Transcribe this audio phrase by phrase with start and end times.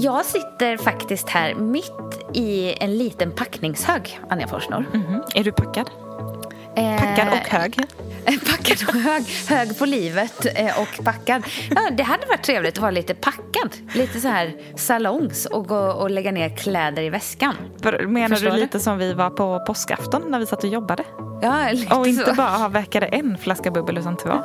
[0.00, 1.92] Jag sitter faktiskt här mitt
[2.34, 4.84] i en liten packningshög, Anja Forsnor.
[4.94, 5.20] Mm.
[5.34, 5.90] Är du packad?
[6.76, 7.76] Eh, Packad och hög?
[8.50, 11.42] packad och hög, hög på livet eh, och packad.
[11.70, 13.76] Ja, det hade varit trevligt att vara lite packad.
[13.94, 17.54] Lite så här salongs och gå och lägga ner kläder i väskan.
[18.08, 18.60] Menar Förstår du du?
[18.62, 21.04] lite som vi var på påskafton när vi satt och jobbade?
[21.42, 22.34] Ja, lite Och inte så.
[22.34, 24.30] bara ha verkade en flaska bubbel utan två.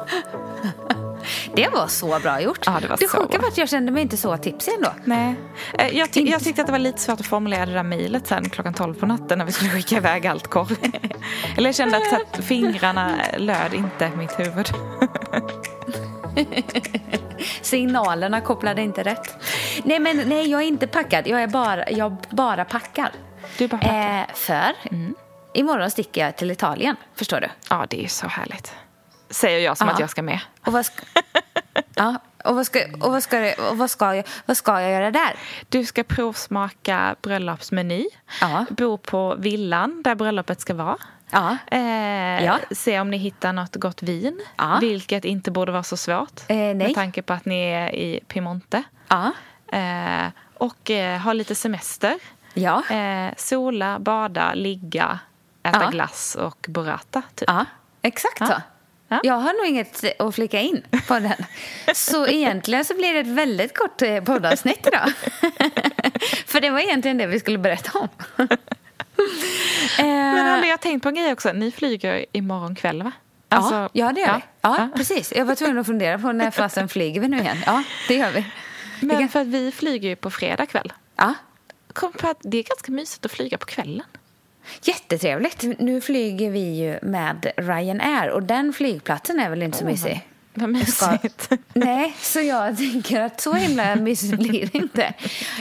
[1.55, 2.59] Det var så bra gjort.
[2.65, 4.89] Ja, det var det sjuka var att jag kände mig inte så tipsig ändå.
[5.05, 5.35] Nej.
[5.79, 8.27] Eh, Jag, ty- jag tyckte att det var lite svårt att formulera det där mejlet
[8.27, 10.77] sen klockan 12 på natten när vi skulle skicka iväg allt korv.
[11.57, 14.67] Eller jag kände att, att fingrarna löd inte mitt huvud.
[17.61, 19.35] Signalerna kopplade inte rätt.
[19.83, 21.27] Nej, men nej, jag är inte packad.
[21.27, 23.11] Jag är bara, jag bara packar.
[23.57, 24.19] Du bara packar.
[24.19, 24.71] Eh, för
[25.53, 27.47] imorgon sticker jag till Italien, förstår du.
[27.69, 28.73] Ja, det är så härligt.
[29.33, 29.93] Säger jag som Ja.
[29.93, 30.39] att jag ska med.
[30.65, 31.01] Och vad ska,
[31.95, 35.11] ja, och vad ska, och vad ska, och vad ska, jag, vad ska jag göra
[35.11, 35.35] där?
[35.69, 38.05] Du ska provsmaka bröllopsmeny.
[38.41, 38.65] Ja.
[38.69, 40.97] Bo på villan där bröllopet ska vara.
[41.31, 41.57] Ja.
[41.71, 42.59] Eh, Ja.
[42.71, 44.41] Se om ni hittar något gott vin.
[44.57, 44.77] Ja.
[44.81, 46.41] Vilket inte borde vara så svårt.
[46.47, 46.55] Eh.
[46.57, 48.83] Med tanke på att ni är i Piemonte.
[49.07, 49.31] Ja.
[49.77, 52.15] Eh, och eh, ha lite semester.
[52.53, 52.83] Ja.
[52.89, 55.19] Eh, sola, bada, ligga,
[55.63, 57.21] äta glass och burrata.
[57.35, 57.49] Typ.
[57.49, 57.65] Ja,
[58.01, 58.53] exakt så.
[59.13, 59.19] Ja.
[59.23, 61.33] Jag har nog inget att flika in på den.
[61.95, 65.09] Så egentligen så blir det ett väldigt kort eh, poddavsnitt idag.
[66.45, 68.07] För det var egentligen det vi skulle berätta om.
[69.97, 71.51] Men hallå, jag har tänkt på en grej också.
[71.51, 73.11] Ni flyger imorgon kväll va?
[73.49, 74.41] ja, Alltså, ja, det gör vi.
[74.61, 74.89] Ja, Ja.
[74.95, 75.33] precis.
[75.35, 77.57] Jag var tvungen att fundera på när fasen flyger vi nu igen.
[77.65, 78.45] Ja, det gör vi.
[78.99, 80.93] Men för att vi flyger ju på fredag kväll.
[81.15, 81.33] Ja,
[81.93, 84.05] Kom på att det är ganska mysigt att flyga på kvällen.
[84.81, 85.63] Jättetrevligt.
[85.79, 90.27] Nu flyger vi ju med Ryanair och den flygplatsen är väl inte så mysig?
[90.53, 91.51] Vad mysigt.
[91.73, 95.13] Nej, så jag tänker att så himla mysigt blir det inte.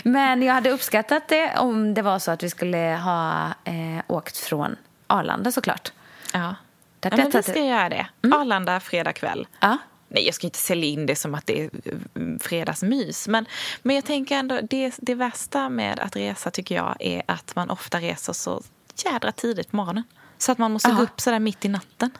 [0.02, 4.36] Men jag hade uppskattat det om det var så att vi skulle ha eh, åkt
[4.36, 4.76] från
[5.06, 5.92] Arlanda såklart.
[6.32, 6.54] Ja.
[7.00, 8.06] Där ja men vi ska göra det.
[8.34, 9.46] Arlanda fredag kväll.
[9.60, 9.78] Ja.
[10.08, 11.70] Nej, jag ska inte sälja in det som att det är
[12.14, 13.28] mm, fredagsmys.
[13.28, 13.46] Men,
[13.82, 17.70] men jag tänker ändå, det, det värsta med att resa tycker jag är att man
[17.70, 18.62] ofta reser så
[19.04, 20.04] jädra tidigt på morgonen.
[20.38, 20.94] Så att man måste Ja.
[20.94, 22.10] gå upp sådär mitt i natten.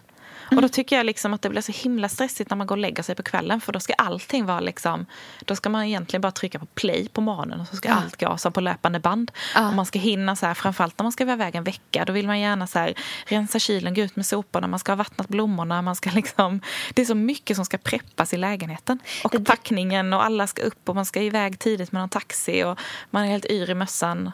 [0.56, 2.80] Och då tycker jag liksom att det blir så himla stressigt när man går och
[2.80, 3.60] lägger sig på kvällen.
[3.60, 5.06] För då ska allting vara liksom,
[5.44, 7.94] då ska man egentligen bara trycka på play på morgonen och så ska Ja.
[7.94, 9.30] allt gå som på löpande band.
[9.54, 9.68] Ja.
[9.68, 12.12] Och man ska hinna så här, framförallt när man ska vara iväg en vecka, då
[12.12, 12.94] vill man gärna så här,
[13.26, 16.60] rensa kylen, gå ut med soporna, man ska ha vattnat blommorna, man ska liksom,
[16.94, 18.98] det är så mycket som ska preppas i lägenheten.
[19.24, 22.78] Och packningen och alla ska upp och man ska iväg tidigt med någon taxi och
[23.10, 24.32] man är helt yr i mössan.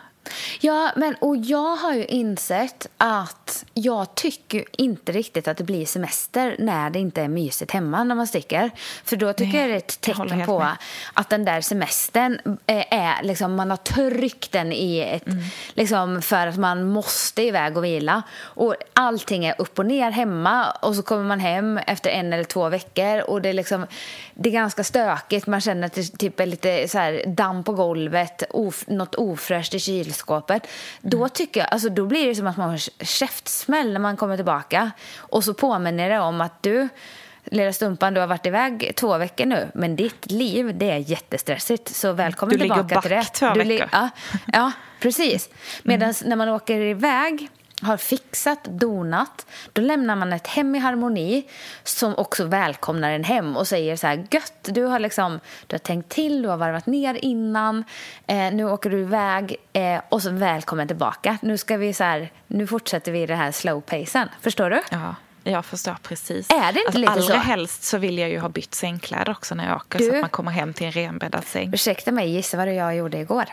[0.61, 5.87] Ja, men och jag har ju insett att jag tycker inte riktigt att det blir
[5.87, 8.71] semester när det inte är mysigt hemma när man sticker.
[9.05, 10.77] För då tycker Nej, jag det är ett tecken på med.
[11.15, 15.45] att den där semestern eh, är liksom, man har tryckt den i ett, Mm.
[15.75, 18.23] liksom för att man måste iväg och vila.
[18.41, 22.45] Och allting är upp och ner hemma och så kommer man hem efter en eller
[22.45, 23.87] två veckor och det är liksom,
[24.35, 25.47] det är ganska stökigt.
[25.47, 29.75] Man känner att det typ är lite så här damm på golvet, of, något ofräscht
[29.75, 30.18] i kylskåpet.
[31.01, 34.37] Då tycker jag, alltså då blir det som att man har käftsmäll när man kommer
[34.37, 34.91] tillbaka.
[35.17, 36.89] Och så påminner det om att du,
[37.45, 41.89] lilla Stumpan, du har varit iväg två veckor nu, men ditt liv, det är jättestressigt.
[41.89, 43.17] Så välkommen Du ligger tillbaka till det.
[43.17, 43.89] back två Du li- veckor.
[43.93, 44.09] ja,
[44.53, 45.49] ja, precis.
[45.83, 47.49] Medan när man åker iväg
[47.83, 51.49] har fixat, donat, då lämnar man ett hem i harmoni
[51.85, 55.79] som också välkomnar en hem och säger så här gött, du har liksom du har
[55.79, 57.85] tänkt till, du har varvat ner innan,
[58.27, 61.39] eh, nu åker du iväg eh, och så välkommen tillbaka.
[61.43, 64.29] Nu ska vi så här, nu fortsätter vi i den här slow pacen.
[64.41, 64.83] Förstår du?
[64.91, 65.15] Ja,
[65.45, 66.51] jag förstår precis.
[66.51, 67.33] Är det inte lite allra så?
[67.35, 70.21] helst så vill jag ju ha bytt sängkläder också när jag åker Du- så att
[70.21, 71.75] man kommer hem till en renbäddad säng.
[71.75, 73.45] Ursäkta mig, gissa vad jag gjorde igår?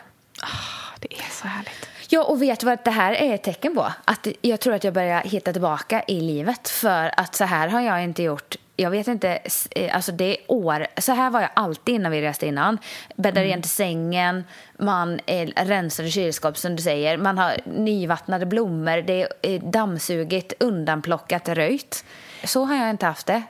[1.00, 1.88] Det är så härligt.
[2.08, 3.92] Ja, och vet du vad det här är ett tecken på?
[4.04, 6.68] Att jag tror att jag börjar hitta tillbaka i livet.
[6.68, 9.38] För att så här har jag inte gjort jag vet inte,
[9.70, 10.86] eh, alltså det är år.
[11.00, 12.78] Så här var jag alltid innan vi reste innan.
[13.16, 13.50] Bäddar Mm.
[13.52, 14.44] rent sängen,
[14.78, 17.16] man eh, rensar i kylskåp som du säger.
[17.18, 22.04] Man har nyvattnade blommor, det är eh, dammsugit, undanplockat, röjt.
[22.44, 23.42] Så har jag inte haft det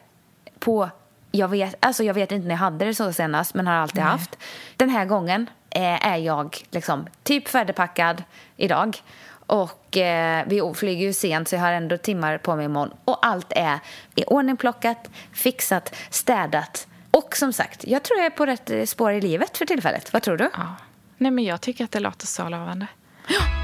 [0.58, 0.90] på
[1.30, 4.02] jag vet, alltså jag vet inte när jag hade det så senast, men har alltid
[4.02, 4.10] Nej.
[4.10, 4.38] haft.
[4.76, 8.22] Den här gången eh, är jag liksom typ färdigpackad
[8.56, 9.02] idag.
[9.46, 12.94] Och eh, vi flyger ju sent så jag har ändå timmar på mig imorgon.
[13.04, 13.78] Och allt är
[14.14, 16.86] i ordning plockat, fixat, städat.
[17.10, 20.12] Och som sagt, jag tror jag är på rätt spår i livet för tillfället.
[20.12, 20.50] Vad tror du?
[20.52, 20.74] Ja.
[21.18, 22.86] Nej, men jag tycker att det låter så lovande.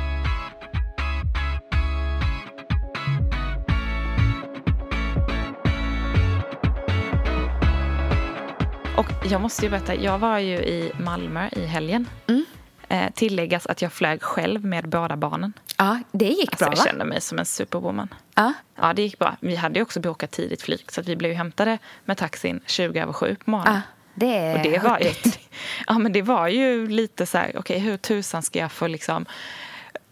[8.96, 12.08] Och jag måste ju berätta, jag var ju i Malmö i helgen.
[12.28, 12.44] Mm.
[12.88, 15.52] Eh, tilläggas att jag flög själv med båda barnen.
[15.78, 16.84] Ja, det gick Alltså, bra jag va?
[16.84, 18.08] kände mig som en superwoman.
[18.34, 18.52] Ja.
[18.80, 19.36] Ja, det gick bra.
[19.40, 22.60] Vi hade ju också bokat tidigt flyg så att vi blev ju hämtade med taxin
[22.66, 23.74] 20 över 7 på morgonen.
[23.74, 23.80] ja,
[24.14, 25.10] det är Och det var, ju,
[25.86, 29.26] ja, men det var ju lite så här, okej hur tusan ska jag få liksom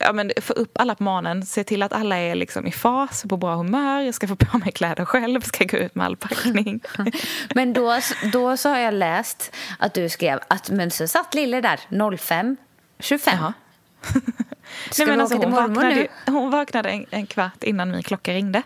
[0.01, 3.25] Ja, men få upp alla på morgonen, se till att alla är liksom i fas,
[3.29, 4.01] på bra humör.
[4.01, 6.81] Jag ska få på mig kläder själv, ska gå ut med all packning.
[7.55, 7.99] Men då,
[8.33, 12.57] då så har jag läst att du skrev att men så satt Lille där 05.25.
[13.25, 13.53] Ja.
[14.91, 15.95] Ska Nej, men vi alltså, åka till hon, mormor vaknade,
[16.27, 16.33] nu?
[16.33, 18.63] hon vaknade en, en kvart innan min klocka ringde.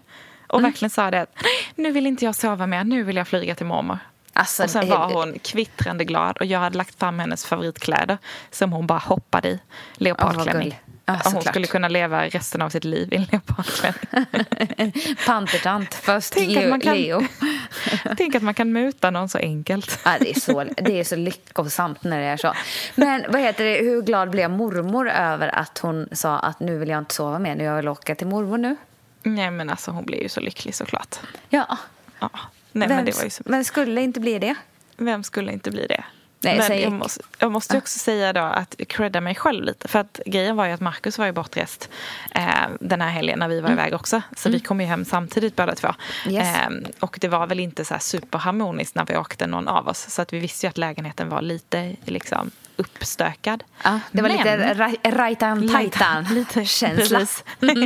[0.47, 0.71] Och Mm.
[0.71, 3.55] verkligen sa det att "Nej, nu vill inte jag sova mer, nu vill jag flyga
[3.55, 3.99] till mormor.
[4.33, 8.19] Alltså, och sen var hon kvittrande glad och jag hade lagt fram hennes favoritkläder
[8.51, 9.61] som hon bara hoppade i.
[9.95, 10.81] Leopardklänning.
[11.07, 14.93] Ja, hon skulle kunna leva resten av sitt liv i en leopardklänning.
[15.27, 16.71] Pantertant, först Tänk att Leo.
[16.71, 17.23] man kan- Leo.
[18.17, 19.99] Tänk att man kan muta någon så enkelt.
[20.05, 22.53] Ja, det, är så, det är så lyckosamt när det är så.
[22.95, 26.89] Men vad heter det, hur glad blev mormor över att hon sa att nu vill
[26.89, 28.77] jag inte sova mer, nu jag vill åka till mormor nu?
[29.23, 31.17] Nej men alltså hon blev ju så lycklig såklart.
[31.49, 31.79] Ja,
[32.21, 32.31] Ja.
[32.73, 33.43] Nej vem, men det var ju så.
[33.47, 34.55] men skulle inte bli det?
[34.97, 36.05] Vem skulle inte bli det?
[36.45, 39.89] Nej, men jag måste, jag måste också säga då att credda mig själv lite.
[39.89, 41.89] För att grejen var ju att Marcus var ju bortrest
[42.35, 42.45] eh,
[42.81, 44.23] den här helgen när vi var iväg också.
[44.37, 45.89] Så vi kom ju hem samtidigt båda två.
[46.29, 46.57] Yes.
[46.57, 46.69] Eh,
[47.01, 50.11] och det var väl inte så superharmoniskt när vi åkte någon av oss.
[50.11, 53.65] Så att vi visste ju att lägenheten var lite liksom uppstökad.
[53.85, 57.27] Ja, det var Men- lite ra- rajtan tajtan Lite känsla.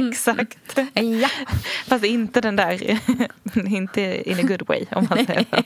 [0.08, 0.78] Exakt.
[0.94, 1.28] Ja.
[1.86, 2.98] Fast inte den där,
[3.68, 5.62] inte in a good way om man säger så.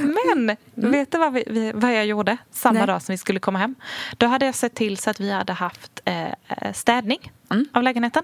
[0.00, 2.86] Men vet du vad, vi, vi- vad jag gjorde samma Nej.
[2.86, 3.74] dag som vi skulle komma hem?
[4.16, 7.32] Då hade jag sett till så att vi hade haft eh, städning
[7.72, 8.22] av lägenheten.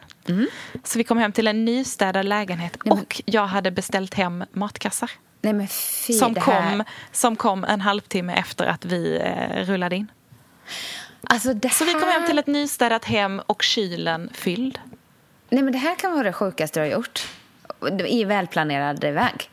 [0.84, 5.10] Så vi kom hem till en nystädad lägenhet och jag hade beställt hem matkassar.
[5.40, 6.42] Nej men fy, Som här...
[6.42, 10.10] kom, som kom en halvtimme efter att vi eh, rullade in.
[11.24, 14.78] Alltså det Så vi kom här- hem till ett nystädat hem och kylen fylld.
[15.50, 17.28] Nej men det här kan vara det sjukaste du har gjort.
[18.08, 19.50] I välplanerad väg.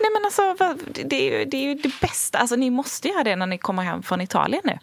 [0.00, 0.74] Nej men alltså,
[1.04, 2.38] det är, ju, det är ju det bästa.
[2.38, 4.78] Alltså ni måste göra det när ni kommer hem från Italien nu.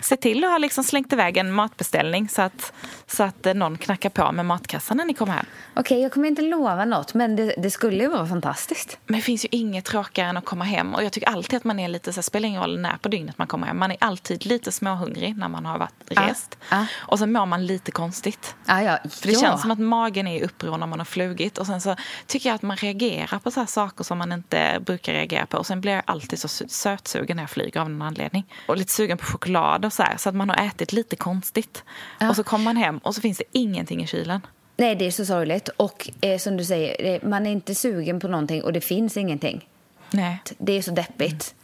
[0.00, 2.72] Se till att ha liksom slängt iväg en matbeställning så att,
[3.06, 5.46] så att eh, någon knackar på med matkassan när ni kommer hem.
[5.74, 8.98] Okej, jag kommer inte lova något, men det, det skulle ju vara fantastiskt.
[9.06, 10.94] Men det finns ju inget tråkigare än att komma hem.
[10.94, 13.08] Och jag tycker alltid att man är lite, så här, spelar ingen roll när på
[13.08, 13.78] dygnet man kommer hem.
[13.78, 16.58] Man är alltid lite småhungrig när man har varit rest.
[16.70, 16.86] ja.
[16.96, 18.54] Och så mår man lite konstigt.
[18.66, 18.98] Ja, ja.
[19.10, 19.40] För det ja.
[19.40, 21.58] känns som att magen är i uppror när man har flugit.
[21.58, 21.96] Och sen så
[22.26, 25.58] tycker jag att man reagerar på så här saker som man inte brukar reagera på.
[25.58, 28.54] Och sen blir jag alltid så sö- sötsugen när jag flyger av någon anledning.
[28.68, 30.16] Och lite sugen på choklad och så här.
[30.16, 31.82] Så att man har ätit lite konstigt.
[32.28, 34.40] Och så kommer man hem och så finns det ingenting i kylen.
[34.76, 35.68] Nej, det är så sorgligt.
[35.68, 39.68] Och eh, som du säger, man är inte sugen på någonting och det finns ingenting.
[40.10, 40.42] Nej.
[40.58, 41.54] Det är så deppigt.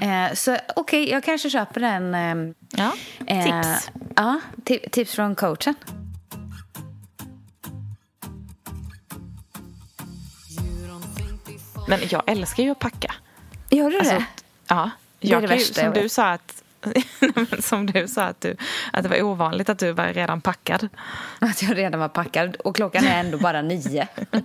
[0.00, 2.14] Eh, så okej, jag kanske köper den.
[2.14, 2.92] ehm, Ja,
[3.26, 3.90] eh, tips.
[4.16, 5.74] Ja, ti- tips från coachen.
[11.88, 13.14] Men jag älskar ju att packa.
[13.70, 14.24] Gör du Alltså, det?
[14.68, 14.90] Ja.
[15.20, 16.62] Det är Jag det kan värsta som jag du sa att
[17.60, 18.56] som du sa att, du,
[18.92, 20.88] att det var ovanligt att du var redan packad.
[21.38, 24.08] Att jag redan var packad och klockan är ändå bara nio.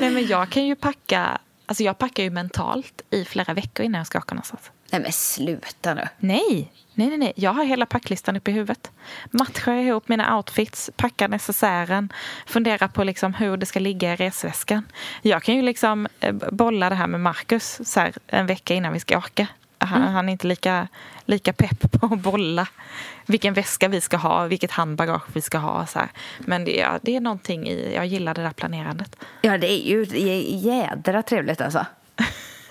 [0.00, 3.98] Nej, men jag kan ju packa, alltså jag packar ju mentalt i flera veckor innan
[3.98, 4.70] jag ska åka någonstans.
[4.90, 6.08] Nej men sluta nu.
[6.18, 7.32] Nej, nej, nej, nej.
[7.36, 8.90] Jag har hela packlistan uppe i huvudet.
[9.30, 12.12] Matchar ihop mina outfits, packar necessären,
[12.46, 14.86] funderar på liksom hur det ska ligga i resväskan.
[15.22, 18.92] Jag kan ju liksom eh, bolla det här med Marcus så här, en vecka innan
[18.92, 19.46] vi ska åka.
[19.78, 20.88] Han, han är inte lika,
[21.24, 22.68] lika pepp på att bolla
[23.26, 25.86] vilken väska vi ska ha, vilket handbagage vi ska ha.
[25.86, 26.08] Så här.
[26.38, 29.16] Men det, ja, det är någonting i, jag gillar det där planerandet.
[29.42, 31.86] Ja, det är ju jä- jädra trevligt alltså.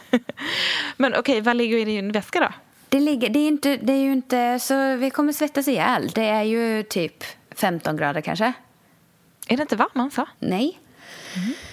[0.98, 2.50] Men okej, vad ligger i din väska då?
[2.90, 6.08] Det, ligger, det, är inte, det är ju inte så vi kommer svettas ihjäl.
[6.16, 7.24] Det är ju typ
[7.56, 8.54] 15 grader kanske.
[9.48, 10.26] Är det inte varmare än så?
[10.40, 10.80] Nej.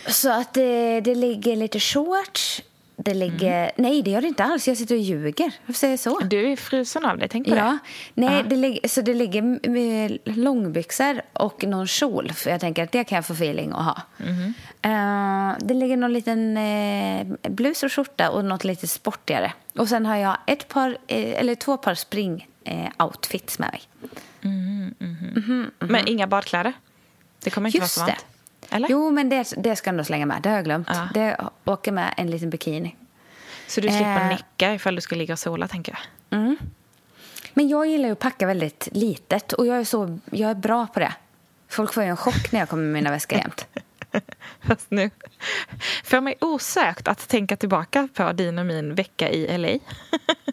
[0.08, 2.62] Så att det, det ligger lite shorts.
[3.04, 3.70] Det ligger...
[3.76, 4.68] Nej, det gör det inte alls.
[4.68, 5.52] Jag sitter och ljuger.
[5.66, 6.18] Varför säger jag så?
[6.20, 7.64] Du är frusen av dig, tänk på Ja.
[7.64, 7.78] det.
[8.14, 8.42] Nej, Ja.
[8.42, 12.32] det ligger, så det ligger med långbyxor och någon kjol.
[12.32, 14.02] För jag tänker att det kan jag få feeling att ha.
[14.16, 14.54] Mhm.
[14.82, 19.52] Eh, det ligger någon liten eh, blus och skjorta och något lite sportigare.
[19.78, 23.82] Och sen har jag ett par, eh, eller två par spring-outfits med mig.
[25.78, 26.72] Men inga badkläder?
[27.44, 28.16] Det kommer inte Just vara så det.
[28.18, 28.31] varmt?
[28.70, 28.88] Eller?
[28.90, 30.42] Jo, men det, det ska jag ändå slänga med.
[30.42, 30.88] Det har jag glömt.
[30.90, 31.08] Ja.
[31.14, 32.96] Det åker med en liten bikini.
[33.66, 34.28] Så du slipper Eh.
[34.28, 36.56] nicka ifall du ska ligga och sola, tänker jag.
[37.54, 40.86] Men jag gillar ju att packa väldigt litet och jag är, så, jag är bra
[40.86, 41.12] på det.
[41.68, 43.66] Folk får ju en chock när jag kommer med mina väskor jämt.
[44.60, 45.10] Fast nu
[46.04, 49.68] får mig osökt att tänka tillbaka på din och min vecka i LA.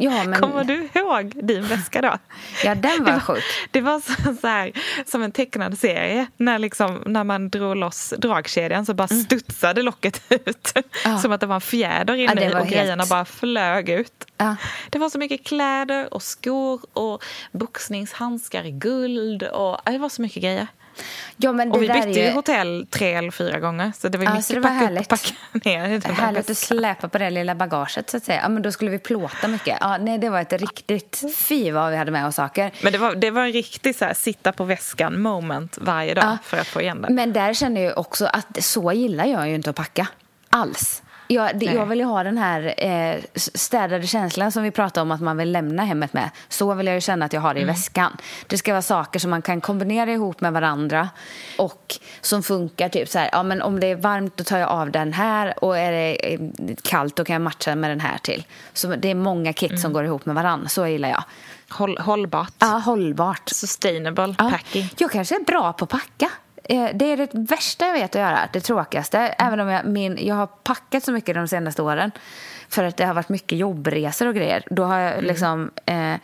[0.00, 2.18] Ja, men, Kommer du ihåg din väska då?
[2.64, 3.44] Ja, den var sjuk.
[3.70, 4.72] Det var så, så här,
[5.06, 6.26] som en tecknad serie.
[6.36, 10.72] När, liksom, när man drog loss dragkedjan så bara studsade locket ut.
[10.74, 10.88] Mm.
[11.04, 11.18] Ja.
[11.18, 13.88] Som att det var en fjäder inne det i var och helt- grejerna bara flög
[13.88, 14.24] ut.
[14.36, 14.56] Ja.
[14.90, 19.42] Det var så mycket kläder och skor och boxningshandskar i guld.
[19.42, 20.66] Och, ja, det var så mycket grejer.
[21.36, 23.92] Ja, men det Och vi där bytte ju hotell tre eller fyra gånger.
[23.98, 25.12] Så det var Ja, mycket det var packa upp härligt.
[25.12, 25.34] och packa
[25.68, 25.88] ner.
[25.88, 28.40] den där härligt att släpa på det lilla bagaget så att säga.
[28.42, 29.78] Ja, men då skulle vi plåta mycket.
[29.80, 32.70] Ja, nej, det var ett riktigt fy vad vi hade med oss saker.
[32.82, 36.24] Men det var, det var en riktig så här, sitta på väskan moment varje dag
[36.24, 36.38] Ja.
[36.44, 37.08] för att få igen det.
[37.10, 40.06] Men där känner jag också att så gillar jag ju inte att packa.
[40.50, 41.02] Alls.
[41.30, 45.10] Jag, det, jag vill ju ha den här eh, städade känslan som vi pratade om
[45.10, 46.30] att man vill lämna hemmet med.
[46.48, 48.16] Så vill jag ju känna att jag har det i väskan.
[48.46, 51.08] Det ska vara saker som man kan kombinera ihop med varandra
[51.58, 52.88] och som funkar.
[52.88, 55.64] Typ så här, ja, men om det är varmt då tar jag av den här
[55.64, 56.40] och är det eh,
[56.82, 58.46] kallt då kan jag matcha med den här till.
[58.72, 60.68] Så det är många kit som går ihop med varandra.
[60.68, 61.24] Så gillar jag.
[61.70, 62.52] Håll, hållbart.
[62.58, 63.48] Ja, hållbart.
[63.48, 64.50] Sustainable Ja.
[64.50, 64.90] packing.
[64.98, 66.30] Jag kanske är bra på att packa.
[66.64, 69.18] Eh, Det är det värsta jag vet att göra, det tråkigaste.
[69.18, 72.10] Även om jag, min, jag har packat så mycket de senaste åren
[72.68, 74.64] för att det har varit mycket jobbresor och grejer.
[74.70, 76.14] Då har jag liksom eh,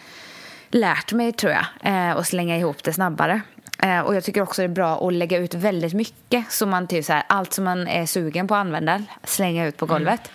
[0.69, 3.41] lärt mig, tror jag, eh, att slänga ihop det snabbare.
[3.83, 6.53] Eh, och jag tycker också det är bra att lägga ut väldigt mycket.
[6.53, 9.77] Så man typ så här, allt som man är sugen på att använda, slänga ut
[9.77, 10.31] på golvet.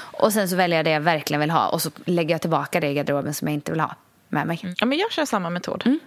[0.00, 2.80] Och sen så väljer jag det jag verkligen vill ha och så lägger jag tillbaka
[2.80, 3.94] det i garderoben som jag inte vill ha
[4.28, 4.74] med mig.
[4.76, 5.82] Ja, men jag kör samma metod.
[5.86, 5.98] Mm.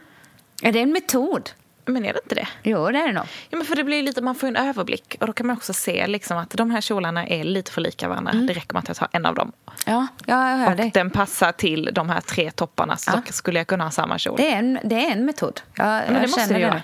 [0.62, 1.50] Är det en metod?
[1.86, 2.48] Men är det inte det?
[2.63, 3.24] Jo, det är det nog.
[3.50, 5.74] Ja, men för det blir lite, man får en överblick och då kan man också
[5.74, 8.34] se liksom att de här kjolarna är lite för lika varandra.
[8.34, 9.51] Det räcker med att jag tar en av dem.
[9.86, 10.92] Ja, ja jag hör Och dig.
[10.94, 13.22] den passar till de här tre topparna så Ja.
[13.34, 14.38] skulle jag kunna ha samma kjol.
[14.38, 15.62] Det är en, det är en metod.
[15.74, 16.70] Jag, men jag det måste känner det ju det.
[16.72, 16.82] vara.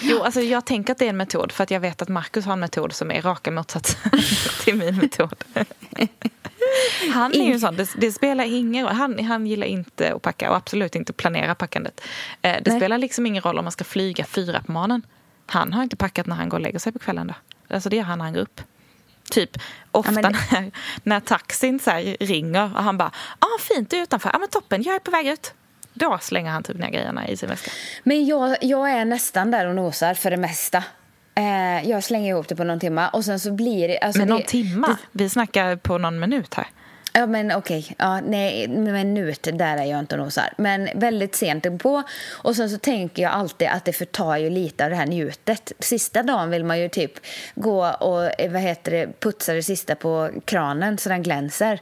[0.00, 2.44] Jo, alltså jag tänker att det är en metod för att jag vet att Marcus
[2.44, 4.10] har en metod som är raka motsatsen
[4.64, 5.34] till min metod.
[7.12, 8.94] Han är ju sån, det, det spelar ingen roll.
[8.94, 12.00] Han, han gillar inte att packa och absolut inte planera packandet.
[12.42, 12.80] Eh, det Nej.
[12.80, 15.02] spelar liksom ingen roll om man ska flyga fyra på morgonen.
[15.46, 17.34] Han har inte packat när han går och lägger sig på kvällen då.
[17.74, 18.60] Alltså det gör han när han går upp.
[19.30, 19.58] Typ
[19.90, 20.70] ofta men det- när,
[21.02, 24.82] när taxin så ringer och han bara ah, fint du är utanför, ah, men toppen
[24.82, 25.54] jag är på väg ut.
[25.94, 27.70] Då slänger han typ ner grejerna i sin väska.
[28.02, 30.84] Men jag, jag är nästan där och nosar för det mesta.
[31.34, 33.98] Eh, jag slänger ihop det på någon timme och sen så blir det...
[33.98, 34.86] Alltså Men någon det, timma?
[34.88, 36.66] Det, Vi snackar på någon minut här.
[37.12, 37.94] ja, men okej.
[37.98, 40.52] Ja, nej, minut, där är jag inte och nosar.
[40.58, 42.02] Men väldigt sent på.
[42.30, 45.72] Och sen så tänker jag alltid att det förtar ju lite av det här njutet.
[45.78, 47.12] Sista dagen vill man ju typ
[47.54, 51.80] gå och eh, vad heter det, putsa det sista på kranen så den glänser.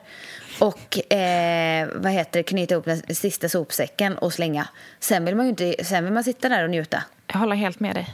[0.58, 4.68] Och eh, vad heter det, knyta ihop den sista sopsäcken och slänga.
[5.00, 7.04] Sen vill man ju inte, sen vill man sitta där och njuta.
[7.26, 8.06] Jag håller helt med dig.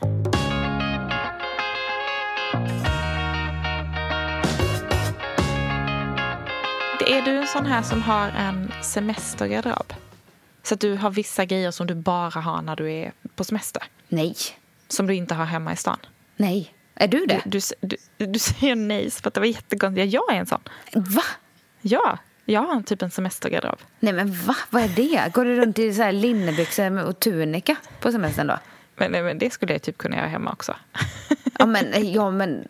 [7.08, 9.92] Är du en sån här som har en semestergarderob?
[10.62, 13.82] Så att du har vissa grejer som du bara har när du är på semester?
[14.08, 14.36] Nej.
[14.88, 15.98] Som du inte har hemma i stan?
[16.36, 16.74] Nej.
[16.94, 17.42] Är du det?
[17.44, 20.12] Du, du, du, du säger nej för att det var jättekonstigt.
[20.12, 20.60] Ja, jag är en sån.
[20.92, 21.22] Va?
[21.80, 23.78] Ja, jag har typ en semestergarderob.
[24.00, 24.56] Nej men va?
[24.70, 25.32] Vad är det?
[25.32, 28.58] Går du runt i så här linnebyxor och tunika på semestern då?
[28.96, 30.76] Men, men det skulle jag typ kunna göra hemma också.
[31.58, 32.66] Ja men, ja men,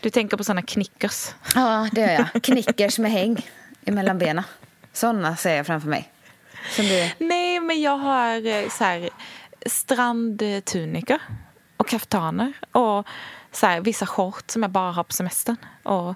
[0.00, 1.34] Du tänker på såna knickers.
[1.54, 2.42] ja det gör jag.
[2.42, 3.46] Knickers med häng
[3.84, 4.44] emellan benen.
[4.92, 6.12] Sådana ser jag framför mig.
[6.76, 9.10] Du, Nej, men jag har eh, så här,
[9.66, 11.18] strandtunika
[11.76, 13.06] och kaftaner och
[13.52, 15.56] så här, vissa shorts som jag bara har på semestern.
[15.82, 16.14] Och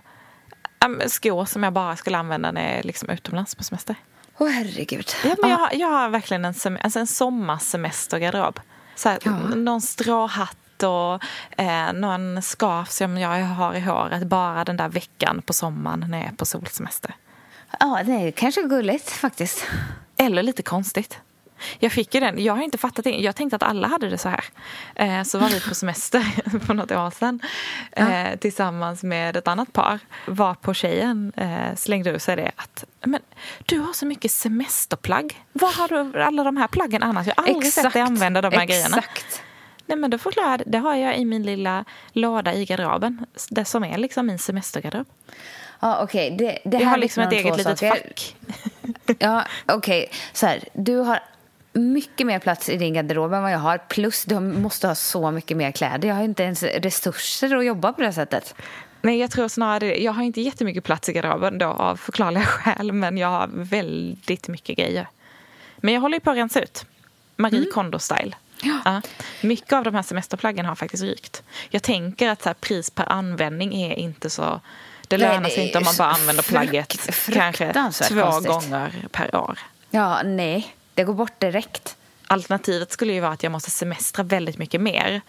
[1.07, 3.97] skor som jag bara skulle använda när jag är liksom utomlands på semester.
[4.38, 5.07] åh herregud.
[5.25, 8.61] Ja, men jag, har- jag har verkligen en, sem- alltså en sommarsemestergarderob.
[8.95, 9.31] Så här, Ja.
[9.38, 11.23] Någon stråhatt och
[11.56, 16.18] eh, någon scarf som jag har i håret bara den där veckan på sommaren när
[16.18, 17.14] jag är på solsemester.
[17.80, 19.66] Ja, det är kanske gulligt faktiskt.
[20.16, 21.20] Eller lite konstigt.
[21.78, 22.44] Jag fick ju den.
[22.44, 23.11] Jag har inte fattat det.
[23.11, 24.44] Jag tänkte att alla hade det så här.
[24.94, 26.20] Eh, så var vi på semester
[26.66, 27.40] för något år sedan
[27.92, 29.99] eh, tillsammans med ett annat par.
[30.26, 33.20] Var på tjejen eh, slängde ur sig det att men,
[33.66, 35.44] du har så mycket semesterplagg.
[35.52, 37.26] Var har du alla de här plaggen annars?
[37.26, 37.85] Jag har aldrig Exakt.
[37.85, 38.70] sett dig använda de här Exakt.
[38.70, 39.02] grejerna.
[39.88, 43.26] Nej, men då förklarar jag, det har jag i min lilla låda i garderoben.
[43.50, 45.07] Det som är liksom min semestergarderob.
[45.80, 46.35] Ja, okej.
[46.35, 46.47] Okay.
[46.47, 48.37] Det, det jag har liksom ett eget litet fack.
[49.18, 50.04] ja, okej.
[50.04, 50.18] Okay.
[50.33, 51.21] Så här, du har
[51.73, 53.78] mycket mer plats i din garderob än vad jag har.
[53.78, 56.09] Plus du måste ha så mycket mer kläder.
[56.09, 58.54] Jag har inte ens resurser att jobba på det sättet.
[59.02, 62.92] Nej, jag tror snarare Jag har inte jättemycket plats i garderoben då av förklarliga skäl.
[62.92, 65.09] Men jag har väldigt mycket grejer.
[65.76, 66.87] Men jag håller på att rensa ut.
[67.37, 67.71] Marie mm.
[67.75, 68.35] Kondo-style.
[68.62, 69.02] Ja.
[69.40, 71.42] Mycket av de här semesterplaggen har faktiskt rykt.
[71.70, 74.60] Jag tänker att så här, pris per användning är inte så...
[75.08, 77.72] Det lönar nej, sig inte om man bara använder plagget kanske
[78.08, 78.52] två konstigt.
[78.52, 79.58] gånger per år.
[79.90, 80.74] Ja, nej.
[80.94, 81.96] Det går bort direkt.
[82.26, 85.20] Alternativet skulle ju vara att jag måste semestra väldigt mycket mer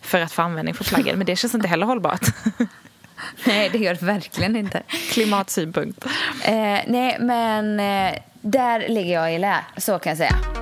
[0.00, 1.18] för att få användning för plaggen.
[1.18, 2.26] Men det känns inte heller hållbart.
[3.44, 4.82] Nej, det gör det verkligen inte.
[5.10, 6.04] Klimatsynpunkt.
[6.44, 10.61] Eh, nej, men eh, där ligger jag i lä, så kan jag säga.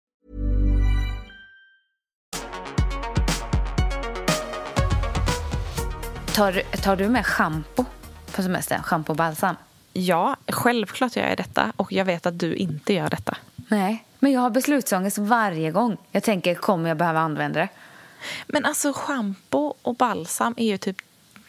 [6.33, 7.85] Tar, tar du med schampo
[8.35, 8.83] på semestern?
[8.83, 9.55] Schampo och balsam?
[9.93, 13.37] Ja, självklart gör jag detta och jag vet att du inte gör detta.
[13.55, 15.97] Nej, men jag har beslutsångest varje gång.
[16.11, 17.67] Jag tänker, kommer jag behöva använda det?
[18.47, 20.97] Men alltså schampo och balsam är ju typ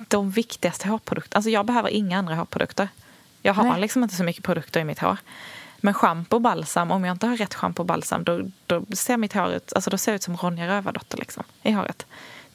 [0.08, 1.38] de viktigaste hårprodukterna.
[1.38, 2.88] Alltså jag behöver inga andra hårprodukter.
[3.42, 3.80] Jag har Nej.
[3.80, 5.16] liksom inte så mycket produkter i mitt hår.
[5.80, 9.16] Men schampo och balsam, om jag inte har rätt schampo och balsam då, då ser
[9.16, 12.06] mitt hår ut, alltså då ser ut som Ronja Rövardotter liksom, i håret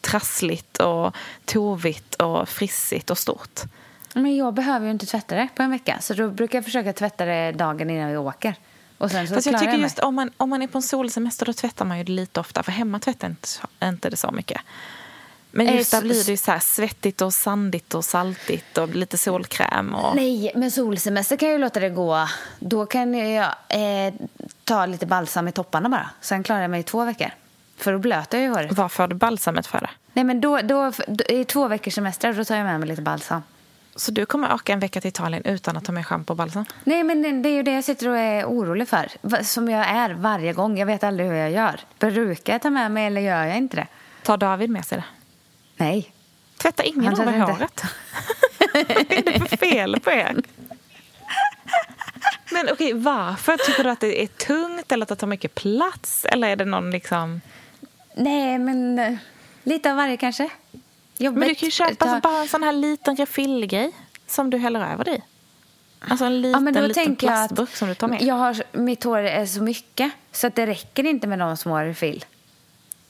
[0.01, 3.62] trassligt och tovigt och frissigt och stort.
[4.13, 6.93] Men jag behöver ju inte tvätta det på en vecka så då brukar jag försöka
[6.93, 8.55] tvätta det dagen innan vi åker.
[8.97, 10.81] Och sen så Fast jag tycker jag just om man, om man är på en
[10.81, 13.47] solsemester då tvättar man ju det lite ofta för hemma tvättar inte,
[13.83, 14.62] inte det så mycket.
[15.51, 19.95] Men just där blir det ju så svettigt och sandigt och saltigt och lite solkräm.
[19.95, 20.15] Och...
[20.15, 22.27] Nej, men solsemester kan jag ju låta det gå.
[22.60, 24.13] Då kan jag eh,
[24.63, 26.10] ta lite balsam i topparna bara.
[26.21, 27.31] Sen klarar jag mig i två veckor.
[27.77, 28.71] För då blöter jag ju håret.
[28.71, 29.89] Varför har du balsamet för det?
[30.13, 33.01] Nej men då, då, då, i två veckors semester då tar jag med mig lite
[33.01, 33.41] balsam.
[33.95, 36.65] Så du kommer åka en vecka till Italien utan att ta med schampo och balsam?
[36.83, 39.07] Nej, men det är ju det jag sitter och är orolig för.
[39.43, 40.77] Som jag är varje gång.
[40.77, 41.79] Jag vet aldrig hur jag gör.
[41.99, 43.87] Brukar jag ta med mig eller gör jag inte det?
[44.23, 45.03] Tar David med sig det?
[45.77, 46.13] Nej.
[46.57, 47.83] Tvättar ingen av er håret?
[48.59, 50.35] Vad är det för fel på er?
[52.51, 53.57] Men okej, varför?
[53.57, 56.25] Tycker du att det är tungt eller att det tar mycket plats?
[56.25, 57.41] Eller är det någon liksom...
[58.17, 59.13] Nej, men eh,
[59.63, 60.49] lite av varje kanske.
[61.17, 61.39] Jobbigt.
[61.39, 62.21] Men du kan ju köpa tar...
[62.21, 63.91] bara en sån här liten refillgrej
[64.27, 65.23] som du häller över dig
[65.99, 68.21] Alltså en liten, ja, men då liten plastburk som du tar med.
[68.21, 71.80] Jag har, mitt hår är så mycket så att det räcker inte med de små
[71.80, 72.25] refill.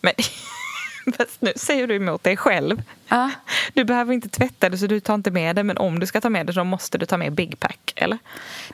[0.01, 0.13] Men
[1.39, 2.81] nu säger du emot dig själv.
[3.07, 3.31] Ja.
[3.73, 6.21] Du behöver inte tvätta det så du tar inte med det men om du ska
[6.21, 8.17] ta med det så måste du ta med Big Pack, eller?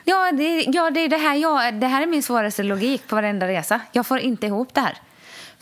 [0.04, 3.48] Ja, det, ja, det, det, här, ja, det här är min svåraste logik på varenda
[3.48, 3.80] resa.
[3.92, 4.98] Jag får inte ihop det här.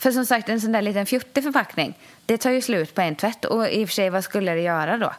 [0.03, 3.15] För som sagt, en sån där liten fjuttig förpackning, det tar ju slut på en
[3.15, 3.45] tvätt.
[3.45, 5.13] Och i och för sig, vad skulle det göra då?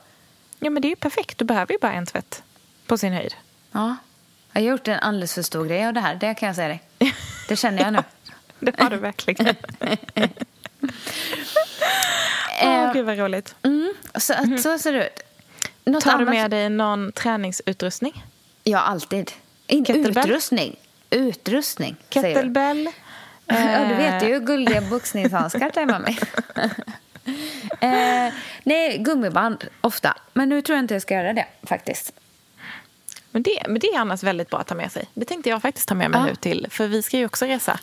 [0.59, 1.39] Ja, men det är ju perfekt.
[1.39, 2.43] Du behöver ju bara en tvätt
[2.87, 3.35] på sin höjd.
[3.73, 3.97] Ja.
[4.53, 6.69] Jag har gjort en alldeles för stor grej av det här, det kan jag säga
[6.69, 6.83] dig.
[7.49, 8.03] Det känner jag nu.
[8.61, 9.57] det har du verkligen.
[12.63, 13.55] Åh, oh, gud vad roligt.
[13.63, 14.59] Mm, så, mm.
[14.59, 15.21] så ser det ut.
[15.85, 18.25] Något Tar du med dig någon träningsutrustning?
[18.65, 19.33] Ja, alltid.
[19.67, 20.77] Inte utrustning.
[21.11, 22.91] Utrustning, Kettlebell?
[23.47, 24.41] Ja, du vet ju.
[24.41, 26.19] Guldiga boxningshandskar tar med mig.
[27.81, 28.33] eh,
[28.65, 30.17] nej, gummiband ofta.
[30.33, 32.13] Men nu tror jag inte jag ska göra det faktiskt.
[33.31, 35.05] Men det, men det är annars väldigt bra att ta med sig.
[35.15, 36.27] Det tänkte jag faktiskt ta med mig ja.
[36.27, 36.67] nu till.
[36.71, 37.79] För vi ska ju också resa.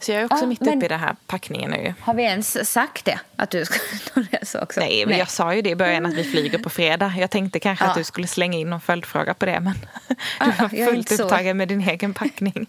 [0.00, 1.94] Så jag är också Ja, mitt men- uppe i den här packningen nu.
[2.00, 3.20] Har vi ens sagt det?
[3.36, 3.78] Att du ska
[4.30, 4.80] resa också?
[4.80, 7.14] Nej, men jag sa ju det i början att vi flyger på fredag.
[7.18, 7.90] Jag tänkte kanske Ja.
[7.90, 9.72] att du skulle slänga in någon följdfråga på det, men
[10.08, 12.66] du Ja, var fullt upptagen med din egen packning.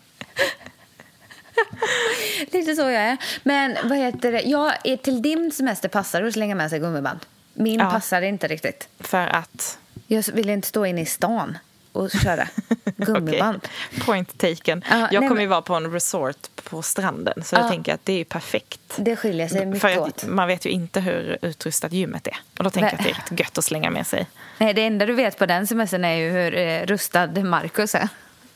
[2.52, 3.18] Lite så jag är.
[3.44, 4.42] Men vad heter det?
[4.42, 7.20] Ja, är- till din semester passar det att slänga med sig gummiband.
[7.54, 7.92] Min Ja.
[7.92, 8.88] passar inte riktigt.
[9.00, 9.78] För att...
[10.08, 11.58] Jag vill inte stå inne i stan
[11.92, 12.48] och köra
[12.98, 13.58] gummiband.
[13.58, 14.84] Okej, Point taken.
[14.90, 17.60] Ja, jag nej, kommer ju vara på en resort på stranden, så Ja.
[17.62, 18.80] jag tänker att det är perfekt.
[18.98, 20.26] Det skiljer sig För mycket att åt.
[20.28, 22.38] man vet ju inte hur utrustat gymmet är.
[22.58, 24.28] Och då tänker jag att det är rätt gött att slänga med sig.
[24.58, 28.10] Nej, det enda du vet på den semestern är ju hur eh, rustad Marcus är.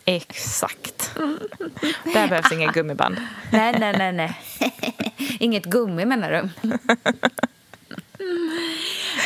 [0.10, 1.16] Exakt.
[2.04, 3.18] Där behövs inga gummiband.
[3.52, 4.40] Nej, nej, nej, nej.
[5.40, 6.50] Inget gummi menar du?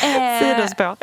[0.02, 0.96] Eh, Sidospår.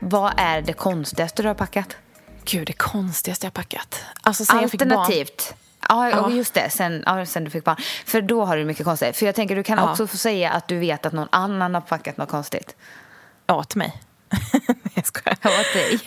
[0.00, 1.96] vad är det konstigaste du har packat?
[2.44, 4.00] Gud, det konstigaste jag packat.
[4.22, 4.52] Alltså.
[4.56, 5.54] Alternativt.
[5.88, 6.30] Ja, Ja.
[6.30, 6.70] just det.
[6.70, 7.76] Sen, ja, sen du fick barn.
[8.06, 9.16] För då har du mycket konstigt.
[9.16, 9.90] För jag tänker du kan Ja.
[9.90, 12.76] också få säga att du vet att någon annan har packat något konstigt.
[13.48, 13.92] Åt mig.
[14.94, 15.36] jag skojar.
[15.44, 16.00] Åt dig.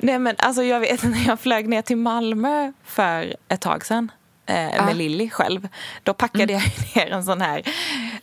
[0.00, 4.10] Nej, men alltså jag vet när jag flög ner till Malmö för ett tag sedan
[4.46, 5.68] eh, med Lilly själv.
[6.02, 6.62] Då packade jag
[6.96, 7.62] ner en sån här,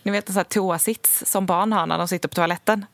[0.03, 2.85] ni vet en sån här toasits som barn har när de sitter på toaletten.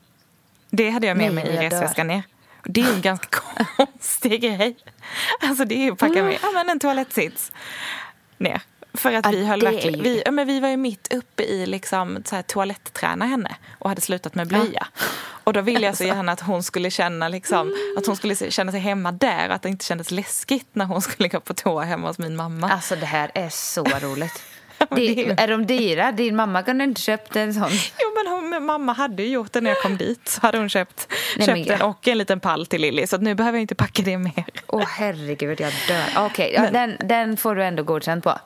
[0.70, 2.22] Det hade jag med Nej, mig i resväskan ner.
[2.64, 3.40] Det är en ganska
[3.76, 4.76] konstig grej.
[5.40, 7.52] Alltså det är ju att packa med ja, men en toalettsits
[8.38, 8.62] ner.
[8.94, 11.66] För att Ja, vi höll verkligen, vi, ja, men vi var ju mitt uppe i
[11.66, 14.86] liksom så här toaletträna henne och hade slutat med blöja.
[15.44, 18.72] Och då ville jag så gärna att hon skulle känna liksom, att hon skulle känna
[18.72, 21.84] sig hemma där och att det inte kändes läskigt när hon skulle gå på toa
[21.84, 22.70] hemma hos min mamma.
[22.70, 24.42] Alltså det här är så roligt.
[24.90, 26.12] Det, är de dyra?
[26.12, 27.68] Din mamma kunde inte köpt en sån.
[28.00, 30.28] Jo men hon, mamma hade ju gjort det när jag kom dit.
[30.28, 31.72] Så hade hon köpt, Nej, köpt ja.
[31.76, 33.06] den och en liten pall till Lilly.
[33.06, 34.44] Så att nu behöver jag inte packa det mer.
[34.66, 36.04] Åh herregud, jag dör.
[36.26, 38.38] Okej, ja, Men- den, den får du ändå godkänt på.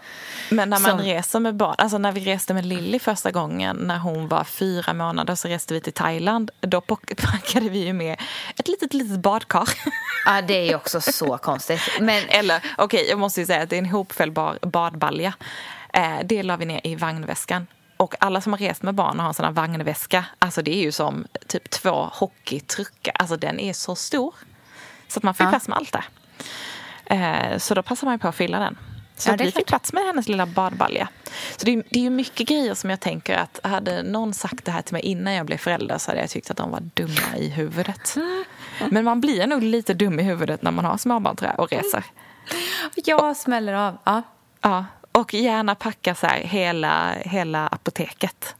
[0.50, 3.76] Men när man Som- reser med barn, alltså när vi reste med Lilly första gången
[3.76, 6.50] när hon var fyra månader så reste vi till Thailand.
[6.60, 6.80] Då
[7.22, 8.20] packade vi ju med
[8.58, 9.68] ett litet, litet badkar.
[10.26, 11.80] Ja, det är ju också så konstigt.
[12.00, 15.34] Men Eller okej, jag måste ju säga att det är en hopfällbar badbalja.
[15.94, 17.66] Eh, det la vi ner i vagnväskan.
[17.96, 20.74] Och alla som har rest med barn och har en sån här vagnväska, alltså det
[20.74, 23.14] är ju som typ två hockeytruckar.
[23.18, 24.34] Alltså den är så stor.
[25.08, 25.50] Så att man får Ja.
[25.50, 26.04] plats med allt där.
[27.06, 28.78] Eh, så då passar man ju på att fylla den.
[29.16, 31.08] Så Ja, vi fick plats med hennes lilla badbalja.
[31.56, 34.64] Så det är, det är ju mycket grejer som jag tänker att hade någon sagt
[34.64, 36.80] det här till mig innan jag blev förälder så hade jag tyckt att de var
[36.80, 38.16] dumma i huvudet.
[38.90, 41.70] Men man blir nog lite dum i huvudet när man har småbarn tror jag, och
[41.72, 42.04] reser.
[42.94, 43.98] jag smäller av.
[44.04, 44.22] Ja.
[44.60, 44.84] Ja,
[45.18, 48.54] och gärna packa så hela, hela apoteket.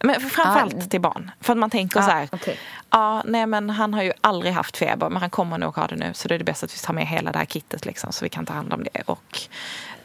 [0.00, 0.86] Men framförallt Ja.
[0.86, 1.30] till barn.
[1.40, 2.28] För att man tänker Ja, så här.
[2.32, 2.58] okej.
[2.90, 5.96] Ja, nej men han har ju aldrig haft feber men han kommer nog ha det
[5.96, 6.14] nu.
[6.14, 8.24] Så det är det bäst att vi tar med hela det här kittet liksom, så
[8.24, 9.02] vi kan ta hand om det.
[9.06, 9.40] Och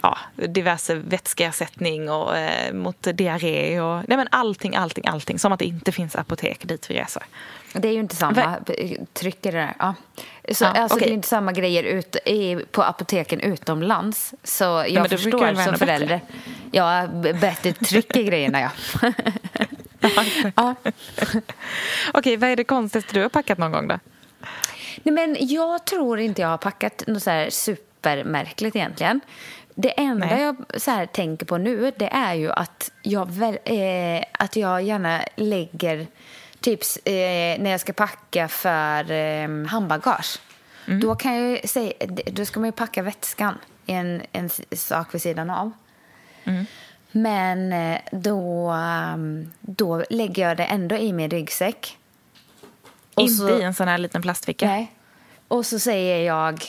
[0.02, 5.40] ja, diverse vätskeersättning och eh, mot diarré och nej men allting, allting, allting.
[5.40, 7.24] Som att det inte finns apotek dit vi reser.
[7.74, 8.58] Det är ju inte samma
[9.14, 9.76] tryck i det där.
[9.80, 9.96] Ja.
[10.52, 14.34] Så, Ja, alltså, Det är inte samma grejer ut, i, på apoteken utomlands.
[14.44, 16.22] Så jag brukar förstår som förälder.
[16.72, 17.08] Ja,
[17.42, 18.72] bättre tryck i grejerna, ja.
[20.56, 20.76] ja.
[22.14, 24.00] Okej, vad är det konstigaste du har packat någon gång då?
[25.04, 29.22] Nej, men jag tror inte jag har packat något så supermärkligt egentligen.
[29.76, 30.42] Det enda Nej.
[30.42, 34.84] jag så här tänker på nu det är ju att jag, väl, eh, att jag
[34.84, 36.08] gärna lägger
[36.60, 37.14] typ eh,
[37.64, 40.40] när jag ska packa för eh, handbagage.
[41.02, 41.94] Då kan jag säga,
[42.32, 45.72] då ska man ju packa vätskan i en, en sak vid sidan av.
[47.12, 51.98] Men eh, då, ehm, då lägger jag det ändå i min ryggsäck.
[53.14, 54.66] Och inte så- i en sån här liten plastficka?
[54.66, 54.92] Nej.
[55.48, 56.64] Och så säger jag,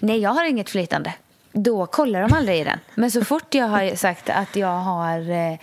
[0.00, 1.14] nej jag har inget flytande.
[1.52, 2.78] Då kollar de aldrig i den.
[2.94, 5.58] Men så fort jag har sagt att jag har eh,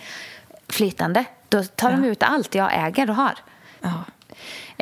[0.68, 3.38] flytande, då tar de ut allt jag äger och har.
[3.80, 4.04] Ja.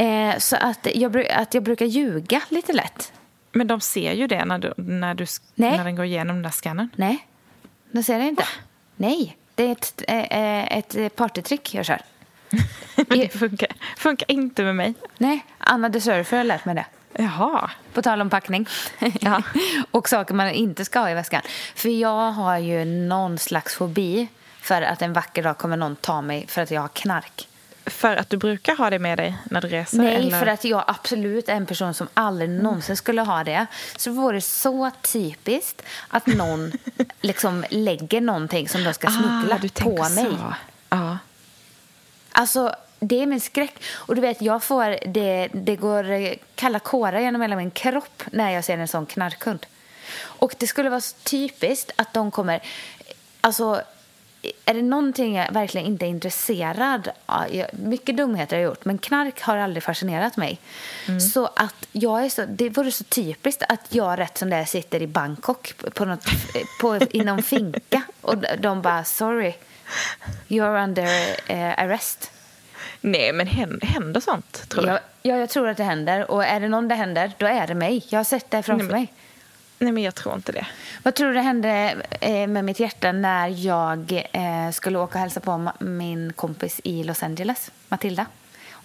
[0.02, 3.12] Eh, så att jag, att jag brukar ljuga lite lätt.
[3.52, 5.76] Men de ser ju det när, du, när, du, Nej.
[5.76, 6.88] när den går igenom den där scannern.
[6.96, 7.26] Nej,
[7.90, 8.44] det ser jag inte.
[8.96, 12.02] Nej, det är ett, eh, ett partytrick jag kör.
[12.96, 14.94] Men det funkar, funkar inte med mig.
[15.18, 16.86] Nej, Anna the Surfer har lärt mig det.
[17.20, 17.70] Jaha.
[17.92, 18.68] På tal om packning.
[19.20, 19.42] Ja.
[19.90, 21.42] och saker man inte ska ha i väskan.
[21.74, 24.28] För jag har ju någon slags fobi
[24.60, 27.48] för att en vacker dag kommer någon ta mig för att jag har knark.
[27.86, 29.98] För att du brukar ha det med dig när du reser?
[29.98, 30.38] Nej, eller?
[30.38, 33.66] för att jag absolut är en person som aldrig någonsin skulle ha det.
[33.96, 36.72] Så vore det så typiskt att någon
[37.20, 40.24] liksom lägger någonting som de ska smuggla ah, på mig.
[40.24, 40.54] Så.
[40.88, 41.18] Ja.
[42.32, 43.74] Alltså, det är min skräck.
[43.94, 48.22] Och du vet, jag får, det, det går eh, kalla kårar genom hela min kropp
[48.32, 49.66] när jag ser en sån knarkhund.
[50.20, 52.60] Och det skulle vara typiskt att de kommer...
[53.40, 53.82] Alltså,
[54.64, 57.46] är det någonting jag verkligen inte är intresserad av?
[57.72, 60.58] Mycket dumheter har jag gjort, men knark har aldrig fascinerat mig.
[61.08, 61.20] Mm.
[61.20, 64.64] Så att jag är så, det vore så typiskt att jag rätt som det är
[64.64, 66.24] sitter i Bangkok på något,
[66.80, 69.54] på, i någon finka och de bara “sorry,
[70.48, 71.04] you're under
[71.50, 72.30] uh, arrest”.
[73.00, 73.46] Nej, men
[73.82, 74.88] händer sånt, tror du?
[74.88, 76.30] Ja, ja, jag tror att det händer.
[76.30, 78.06] Och är det någon det händer, då är det mig.
[78.08, 79.00] Jag har sett det framför Nej, men...
[79.00, 79.12] mig.
[79.78, 80.66] Nej, men jag tror inte det.
[81.02, 85.40] Vad tror du hände eh, med mitt hjärta när jag eh, skulle åka och hälsa
[85.40, 88.26] på min kompis i Los Angeles, Matilda?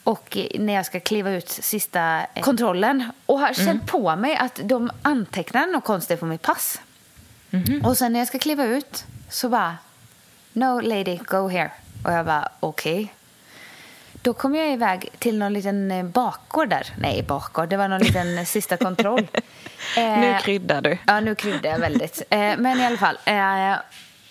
[0.03, 3.85] Och när jag ska kliva ut sista eh, kontrollen och har känt mm.
[3.85, 6.81] på mig att de antecknar något konstigt på mitt pass.
[7.51, 7.85] Mm.
[7.85, 9.77] Och sen när jag ska kliva ut så bara
[10.53, 11.71] No lady, go here.
[12.03, 12.93] Och jag bara okej.
[12.93, 13.07] Okay.
[14.23, 16.87] Då kom jag iväg till någon liten eh, bakgård där.
[16.97, 17.69] Nej, bakgård.
[17.69, 19.27] Det var någon liten eh, sista kontroll.
[19.97, 20.97] Eh, nu kryddar du.
[21.07, 22.21] Ja, nu kryddar jag väldigt.
[22.29, 23.75] Eh, men i alla fall, eh,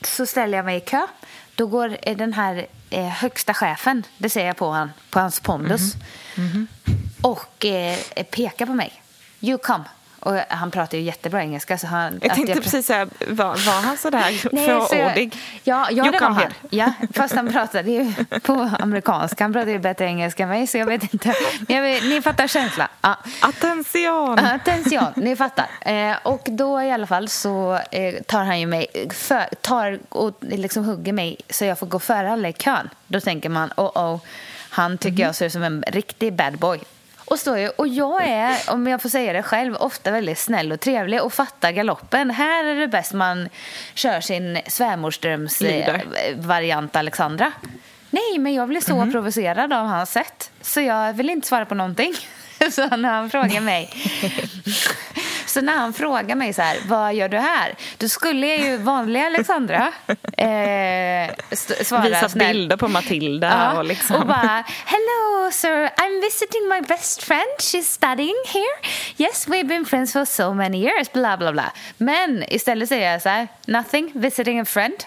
[0.02, 1.07] så ställer jag mig i kö.
[1.55, 2.66] Då går eh, den här
[3.11, 6.55] högsta chefen, det ser jag på, han, på hans pondus, mm -hmm.
[6.55, 7.26] Mm -hmm.
[7.26, 7.66] och
[8.31, 9.02] pekar på mig.
[9.40, 9.85] You come.
[10.22, 11.78] Och han pratar ju jättebra engelska.
[11.78, 12.62] Så han, jag tänkte jag...
[12.62, 15.37] precis säga, var, var han så där fåordig?
[15.64, 16.52] Ja, ja det var han.
[16.70, 19.44] Ja, fast han pratade ju på amerikanska.
[19.44, 21.35] Han pratade ju bättre engelska än mig, så jag vet inte.
[21.68, 22.88] Men vet, ni fattar känslan.
[23.00, 23.16] Ja.
[23.40, 24.38] Attention!
[24.38, 25.66] Attention, ni fattar.
[25.80, 30.38] Eh, och då i alla fall så eh, tar han ju mig, för, tar och
[30.40, 32.90] liksom hugger mig så jag får gå före alla i kön.
[33.06, 34.20] Då tänker man, oh oh,
[34.70, 35.26] han tycker mm.
[35.26, 36.80] jag ser ut som en riktig bad boy.
[37.24, 40.72] Och, står ju, och jag är, om jag får säga det själv, ofta väldigt snäll
[40.72, 42.30] och trevlig och fattar galoppen.
[42.30, 43.48] Här är det bäst man
[43.94, 47.52] kör sin svärmorströms-variant Alexandra.
[48.11, 50.50] Nej, men jag blir så mm provocerad av hans sätt.
[50.61, 52.14] Så jag vill inte svara på någonting.
[52.70, 53.90] Så när han frågar mig
[55.52, 57.74] Så när han frågar mig så här, vad gör du här?
[57.98, 59.92] Då skulle jag ju vanliga Alexandra
[60.36, 61.34] eh,
[61.84, 64.16] svara Visa bilder på Matilda ja, och liksom.
[64.16, 68.92] Och bara, hello sir, I'm visiting my best friend, she's studying here.
[69.16, 71.72] Yes, we've been friends for so many years, bla bla bla.
[71.96, 75.04] Men istället säger jag så här, nothing, visiting a friend.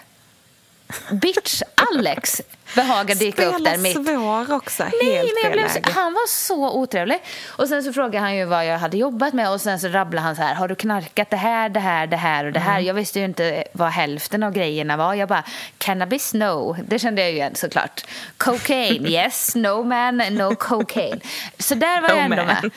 [1.10, 2.42] Bitch Alex
[2.74, 3.92] behagar dyka Spela upp där mitt.
[3.92, 7.18] svår också, Nej, helt men jag blev, Han var så otrevlig.
[7.48, 10.26] Och sen så frågade han ju vad jag hade jobbat med och sen så rabblade
[10.26, 12.74] han så här, har du knarkat det här, det här, det här och det här?
[12.74, 12.86] Mm.
[12.86, 15.14] Jag visste ju inte vad hälften av grejerna var.
[15.14, 15.44] Jag bara,
[15.78, 16.76] cannabis, no.
[16.86, 18.04] Det kände jag ju igen såklart.
[18.36, 21.20] Cocaine, yes, no man, no cocaine.
[21.58, 22.70] Så där var no jag ändå man.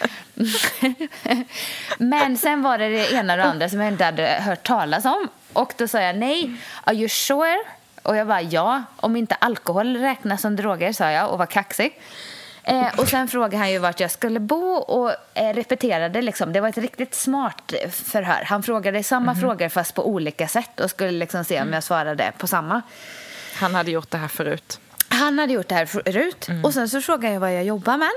[0.75, 1.45] med.
[1.97, 5.05] men sen var det det ena och det andra som jag inte hade hört talas
[5.05, 5.27] om.
[5.53, 6.51] Och då sa jag nej,
[6.83, 7.57] are you sure?
[8.09, 11.99] Och jag bara ja, om inte alkohol räknas som droger, sa jag och var kaxig.
[12.63, 16.53] Eh, och sen frågade han ju vart jag skulle bo och eh, repeterade liksom.
[16.53, 18.43] Det var ett riktigt smart förhör.
[18.45, 21.83] Han frågade samma mm frågor fast på olika sätt och skulle liksom se om jag
[21.83, 22.81] svarade på samma.
[23.55, 24.79] Han hade gjort det här förut.
[25.09, 26.49] Han hade gjort det här förut.
[26.49, 26.65] Mm.
[26.65, 28.09] Och sen så frågade jag vad jag jobbar med.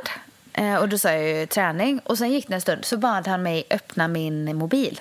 [0.52, 2.00] Eh, och då sa jag ju träning.
[2.04, 5.00] Och sen gick det en stund så bad han mig öppna min mobil.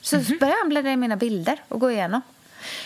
[0.00, 0.40] Så mm -hmm.
[0.40, 2.22] började han bläddra i mina bilder och gå igenom.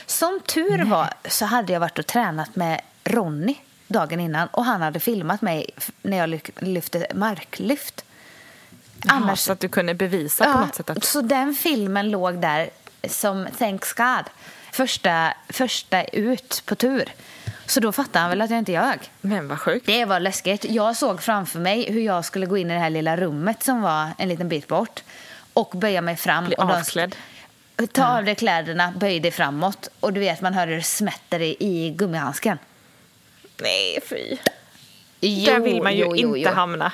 [0.07, 0.87] Som tur Nej.
[0.87, 3.57] var så hade jag varit och tränat med Ronny
[3.93, 5.71] dagen innan och han hade filmat mig
[6.03, 8.05] när jag lyfte marklyft.
[9.07, 10.91] Annars, så att du kunde bevisa ja, på något sätt?
[10.91, 11.05] Att...
[11.05, 12.71] Så den filmen låg där
[13.09, 14.25] som thanks God.
[14.73, 17.13] Första, första ut på tur.
[17.67, 18.99] Så då fattade han väl att jag inte ljög.
[19.21, 19.87] Men vad sjukt.
[19.87, 20.65] Det var läskigt.
[20.65, 23.83] Jag såg framför mig hur jag skulle gå in i det här lilla rummet som
[23.83, 25.03] var en liten bit bort
[25.53, 26.45] och böja mig fram.
[26.45, 27.17] Bli avklädd?
[27.87, 31.41] Ta av dig kläderna, böj dig framåt och du vet man hör hur det smätter
[31.41, 32.59] i, gummihandsken.
[33.63, 34.37] Nej, fy.
[35.21, 36.93] Jo, Där vill man ju jo, jo, inte hamna.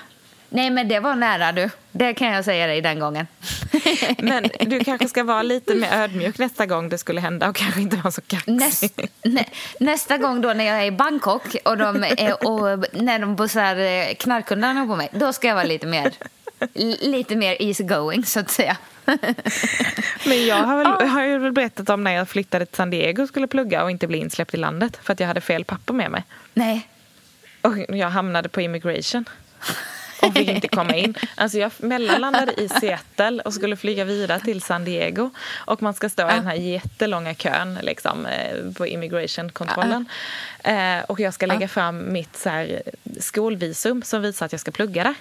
[0.50, 1.70] Nej, men det var nära du.
[1.92, 3.26] Det kan jag säga dig den gången.
[4.18, 7.80] Men du kanske ska vara lite mer ödmjuk nästa gång det skulle hända och kanske
[7.80, 8.54] inte vara så kaxig.
[8.54, 9.44] Näst, nä,
[9.80, 11.96] nästa gång då när jag är i Bangkok och, de,
[12.40, 16.12] och när de bussar eh, knarkhundarna på mig, då ska jag vara lite mer,
[17.00, 18.76] lite mer easy going så att säga.
[20.26, 23.22] Men jag har, väl, har ju väl berättat om när jag flyttade till San Diego
[23.22, 25.94] och skulle plugga och inte bli insläppt i landet för att jag hade fel papper
[25.94, 26.24] med mig.
[26.54, 26.88] Nej.
[27.62, 29.24] Och jag hamnade på immigration
[30.22, 31.14] och fick inte komma in.
[31.34, 35.30] Alltså jag mellanlandade i Seattle och skulle flyga vidare till San Diego.
[35.56, 40.08] Och man ska stå i den här jättelånga kön liksom, eh, på immigrationkontrollen.
[40.68, 41.04] Uh.
[41.08, 42.82] Och jag ska lägga fram mitt så här,
[43.20, 45.14] skolvisum som visar att jag ska plugga där.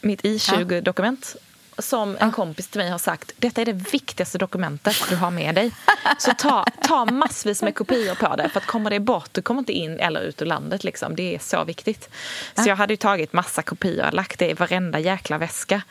[0.00, 1.36] Mitt I-20-dokument.
[1.78, 5.54] Som en kompis till mig har sagt, detta är det viktigaste dokumentet du har med
[5.54, 5.70] dig.
[6.18, 9.58] Så ta, ta massvis med kopior på det, för att kommer det bort, du kommer
[9.58, 10.84] inte in eller ut ur landet.
[10.84, 11.16] Liksom.
[11.16, 12.08] Det är så viktigt.
[12.54, 15.82] Så jag hade ju tagit massa kopior, lagt det i varenda jäkla väska.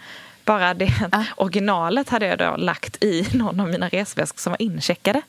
[0.45, 0.93] Bara det
[1.35, 5.21] originalet hade jag då lagt i någon av mina resväskor som var incheckade.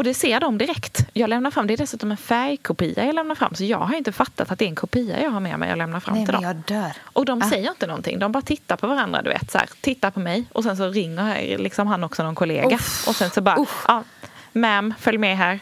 [0.00, 1.06] Och det ser de direkt.
[1.12, 3.54] Jag lämnar fram, det är dessutom en färgkopia jag lämnar fram.
[3.54, 5.76] Så jag har inte fattat att det är en kopia jag har med mig och
[5.78, 6.52] lämnar fram Nej, till men dem.
[6.68, 6.92] jag dör.
[7.02, 7.48] Och de Ah.
[7.50, 8.18] säger inte någonting.
[8.18, 9.50] De bara tittar på varandra, du vet.
[9.50, 12.76] Så här, tittar på mig och sen så ringer liksom han också någon kollega.
[12.76, 13.08] Uff.
[13.08, 13.84] Och sen så bara, Uff.
[13.88, 14.04] ja,
[14.52, 15.60] ma'am, följ med här.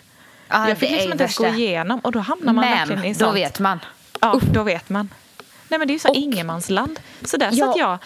[0.49, 3.29] Ja, jag fick liksom inte ens gå igenom och då hamnar man verkligen i sånt.
[3.29, 3.81] då vet man.
[4.21, 5.09] Ja, då vet man.
[5.69, 7.01] Nej men det är ju så Och- ingenmansland.
[7.25, 7.67] Så där Ja.
[7.67, 7.99] satt jag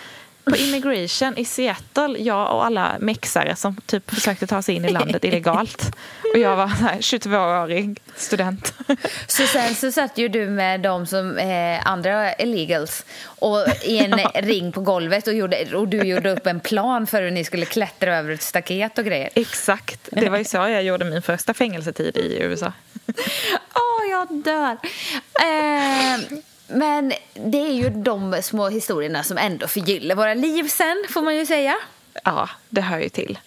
[0.45, 4.93] på immigration i Seattle, jag och alla mexare som typ försökte ta sig in i
[4.93, 5.97] landet illegalt.
[6.35, 8.75] Och jag var så här 22-årig student.
[9.27, 14.19] Så sen så satt ju du med de som eh, andra illegals och i en
[14.35, 17.67] ring på golvet och, gjorde, och du gjorde upp en plan för hur ni skulle
[17.67, 19.31] klättra över ett staket och grejer.
[19.35, 22.73] Exakt, det var ju så jag gjorde min första fängelsetid i USA.
[23.75, 24.79] Åh, jag dör!
[25.43, 31.23] Eh, men det är ju de små historierna som ändå förgyller våra liv sen, får
[31.23, 31.75] man ju säga.
[32.25, 33.39] Ja, det hör ju till.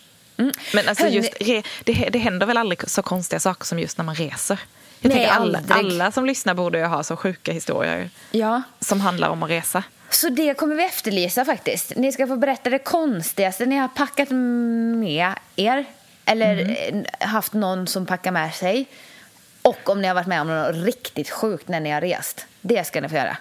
[0.73, 4.06] Men alltså just, re, det, det händer väl aldrig så konstiga saker som just när
[4.06, 4.60] man reser.
[4.99, 5.78] Jag Nej, tänker alla, aldrig.
[5.78, 8.62] alla som lyssnar borde ju ha så sjuka historier Ja.
[8.80, 9.84] som handlar om att resa.
[10.10, 11.95] Så det kommer vi efterlysa faktiskt.
[11.95, 14.30] Ni ska få berätta det konstigaste ni har packat
[14.99, 15.86] med er.
[16.25, 16.78] Eller
[17.19, 18.86] eh, haft någon som packar med sig.
[19.65, 22.45] Och om ni har varit med om något riktigt sjukt när ni har rest.
[22.62, 23.38] Det ska ni få göra.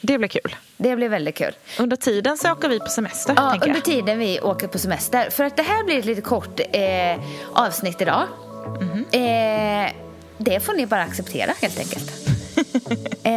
[0.00, 0.56] Det blir kul.
[0.76, 1.52] Det blir väldigt kul.
[1.78, 3.34] Under tiden så åker vi på semester.
[3.36, 3.84] Ja, under jag.
[3.84, 5.30] tiden vi åker på semester.
[5.30, 7.16] För att det här blir ett lite kort eh,
[7.52, 8.22] avsnitt idag.
[8.80, 9.04] Mhm.
[9.12, 9.92] Eh,
[10.38, 12.12] det får ni bara acceptera helt enkelt.
[13.22, 13.32] eh,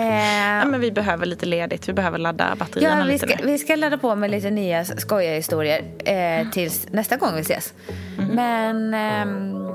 [0.60, 3.52] Ja, men vi behöver lite ledigt, vi behöver ladda batterierna Ja, vi lite ska, nu.
[3.52, 7.74] vi ska ladda på med lite nya skojiga historier eh, tills nästa gång vi ses.
[8.18, 8.28] Mm.
[8.36, 9.69] Men ehm,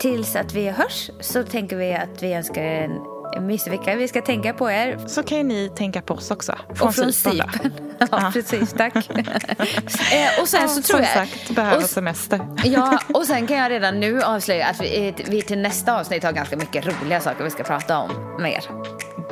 [0.00, 3.00] tills att vi hörs så tänker vi att vi önskar er en,
[3.36, 3.96] en mysig vecka.
[3.96, 4.98] Vi ska tänka på er.
[5.06, 6.54] Så kan ju ni tänka på oss också.
[6.74, 7.72] Från och från Cypern
[8.10, 8.72] ja, precis.
[8.72, 8.94] Tack.
[9.10, 11.08] eh, och sen Ja, så tror som jag...
[11.08, 12.40] sagt, behöver semester.
[12.64, 16.32] Ja, och sen kan jag redan nu avslöja att vi, vi till nästa avsnitt har
[16.32, 18.64] ganska mycket roliga saker vi ska prata om med er.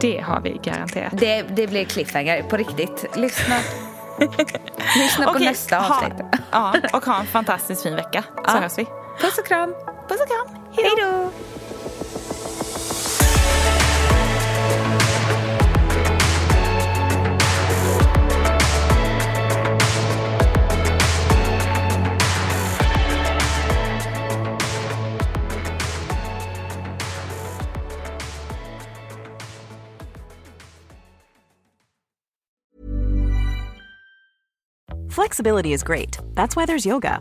[0.01, 1.13] Det har vi garanterat.
[1.19, 3.07] Det, det blir cliffhanger på riktigt.
[3.17, 3.57] Lyssna,
[4.97, 6.13] Lyssna på Okej, nästa ha- avsnitt.
[6.51, 8.23] Ja, och ha en fantastiskt fin vecka.
[8.37, 8.51] Så Ja.
[8.61, 8.85] hörs vi.
[9.21, 9.75] Puss och kram.
[10.09, 10.63] Puss och kram.
[10.73, 11.31] Hej då.
[35.11, 36.19] Flexibility is great.
[36.35, 37.21] That's why there's yoga.